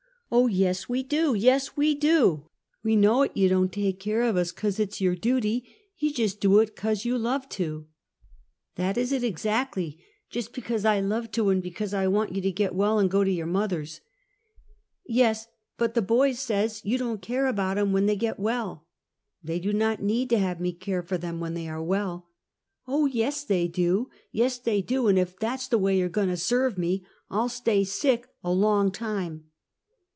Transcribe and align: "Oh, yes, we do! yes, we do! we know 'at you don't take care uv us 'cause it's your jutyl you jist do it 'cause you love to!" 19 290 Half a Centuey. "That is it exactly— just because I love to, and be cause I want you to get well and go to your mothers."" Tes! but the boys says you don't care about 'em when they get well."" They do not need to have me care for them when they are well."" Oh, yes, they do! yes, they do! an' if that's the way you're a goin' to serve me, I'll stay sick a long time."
"Oh, 0.41 0.47
yes, 0.47 0.87
we 0.87 1.03
do! 1.03 1.33
yes, 1.35 1.75
we 1.75 1.93
do! 1.93 2.45
we 2.85 2.95
know 2.95 3.23
'at 3.23 3.35
you 3.35 3.49
don't 3.49 3.69
take 3.69 3.99
care 3.99 4.21
uv 4.21 4.37
us 4.37 4.53
'cause 4.53 4.79
it's 4.79 5.01
your 5.01 5.13
jutyl 5.13 5.61
you 5.97 6.13
jist 6.13 6.39
do 6.39 6.59
it 6.59 6.73
'cause 6.73 7.03
you 7.03 7.17
love 7.17 7.49
to!" 7.49 7.85
19 8.77 8.77
290 8.77 8.77
Half 8.77 8.77
a 8.77 8.77
Centuey. 8.77 8.77
"That 8.77 8.97
is 9.01 9.11
it 9.11 9.27
exactly— 9.27 9.99
just 10.31 10.53
because 10.53 10.85
I 10.85 11.01
love 11.01 11.31
to, 11.31 11.49
and 11.49 11.61
be 11.61 11.69
cause 11.71 11.93
I 11.93 12.07
want 12.07 12.33
you 12.33 12.41
to 12.43 12.49
get 12.53 12.73
well 12.73 12.97
and 12.97 13.11
go 13.11 13.25
to 13.25 13.29
your 13.29 13.45
mothers."" 13.45 13.99
Tes! 15.13 15.47
but 15.77 15.95
the 15.95 16.01
boys 16.01 16.39
says 16.39 16.79
you 16.85 16.97
don't 16.97 17.21
care 17.21 17.47
about 17.47 17.77
'em 17.77 17.91
when 17.91 18.05
they 18.05 18.15
get 18.15 18.39
well."" 18.39 18.87
They 19.43 19.59
do 19.59 19.73
not 19.73 20.01
need 20.01 20.29
to 20.29 20.39
have 20.39 20.61
me 20.61 20.71
care 20.71 21.01
for 21.03 21.17
them 21.17 21.41
when 21.41 21.55
they 21.55 21.67
are 21.67 21.83
well."" 21.83 22.29
Oh, 22.87 23.05
yes, 23.05 23.43
they 23.43 23.67
do! 23.67 24.09
yes, 24.31 24.59
they 24.59 24.81
do! 24.81 25.09
an' 25.09 25.17
if 25.17 25.37
that's 25.37 25.67
the 25.67 25.77
way 25.77 25.97
you're 25.97 26.07
a 26.07 26.09
goin' 26.09 26.29
to 26.29 26.37
serve 26.37 26.77
me, 26.77 27.05
I'll 27.29 27.49
stay 27.49 27.83
sick 27.83 28.29
a 28.41 28.51
long 28.53 28.91
time." 28.93 29.47